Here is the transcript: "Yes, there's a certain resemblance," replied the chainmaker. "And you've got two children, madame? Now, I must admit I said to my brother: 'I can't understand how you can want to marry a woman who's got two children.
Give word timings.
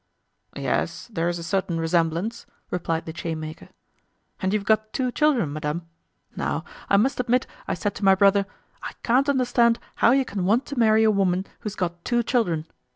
"Yes, 0.55 1.09
there's 1.13 1.37
a 1.37 1.43
certain 1.43 1.79
resemblance," 1.79 2.47
replied 2.71 3.05
the 3.05 3.13
chainmaker. 3.13 3.69
"And 4.41 4.51
you've 4.51 4.65
got 4.65 4.93
two 4.93 5.11
children, 5.11 5.53
madame? 5.53 5.85
Now, 6.35 6.63
I 6.89 6.97
must 6.97 7.19
admit 7.19 7.45
I 7.67 7.75
said 7.75 7.93
to 8.01 8.05
my 8.05 8.15
brother: 8.15 8.47
'I 8.81 8.93
can't 9.03 9.29
understand 9.29 9.77
how 9.97 10.09
you 10.09 10.25
can 10.25 10.43
want 10.47 10.65
to 10.65 10.79
marry 10.79 11.03
a 11.03 11.11
woman 11.11 11.45
who's 11.59 11.75
got 11.75 12.03
two 12.03 12.23
children. 12.23 12.65